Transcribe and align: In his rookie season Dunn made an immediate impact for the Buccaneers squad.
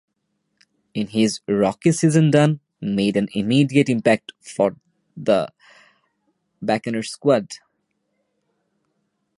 In 0.95 1.09
his 1.09 1.41
rookie 1.47 1.91
season 1.91 2.31
Dunn 2.31 2.59
made 2.81 3.15
an 3.15 3.27
immediate 3.35 3.87
impact 3.87 4.31
for 4.41 4.75
the 5.15 5.49
Buccaneers 6.59 7.11
squad. 7.11 7.51